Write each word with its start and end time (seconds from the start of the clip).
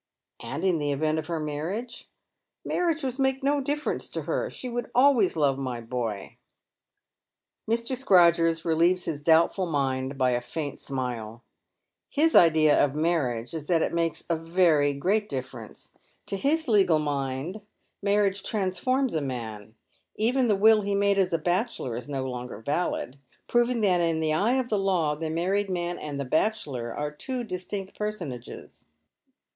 "And 0.43 0.63
in 0.63 0.79
the 0.79 0.91
event 0.91 1.19
of 1.19 1.27
her 1.27 1.39
marriage 1.39 2.09
""Marriage 2.65 3.03
would 3.03 3.19
make 3.19 3.43
no 3.43 3.61
difference 3.61 4.09
in 4.17 4.23
her. 4.23 4.49
She 4.49 4.67
would 4.67 4.89
always 4.95 5.37
love 5.37 5.59
my 5.59 5.79
boy." 5.79 6.37
Mr. 7.69 7.95
Scrodgers 7.95 8.65
relieves 8.65 9.05
his 9.05 9.21
doubtful 9.21 9.67
mind 9.67 10.17
by 10.17 10.31
a 10.31 10.41
faint 10.41 10.79
smile. 10.79 11.43
His 12.09 12.35
idea 12.35 12.83
of 12.83 12.95
marriage 12.95 13.53
is 13.53 13.67
that 13.67 13.83
it 13.83 13.93
makes 13.93 14.23
a 14.27 14.35
very 14.35 14.91
great 14.93 15.29
difference. 15.29 15.91
To 16.25 16.35
hia 16.35 16.57
legal 16.67 16.97
mind 16.97 17.61
marriage 18.01 18.41
transforms 18.41 19.13
a 19.13 19.21
man. 19.21 19.75
Even 20.15 20.47
the 20.47 20.55
will 20.55 20.81
he 20.81 20.95
made 20.95 21.19
as 21.19 21.31
a 21.31 21.37
bachelor 21.37 21.95
is 21.95 22.09
no 22.09 22.25
longer 22.25 22.57
valid, 22.57 23.19
proving 23.47 23.81
that 23.81 24.01
in 24.01 24.19
the 24.19 24.33
eye 24.33 24.55
of 24.55 24.69
the 24.69 24.79
law 24.79 25.13
the 25.15 25.29
married 25.29 25.69
man 25.69 25.99
and 25.99 26.19
the 26.19 26.25
bachelor 26.25 26.91
are 26.91 27.11
two 27.11 27.43
distinct 27.43 27.95
personages. 27.99 28.87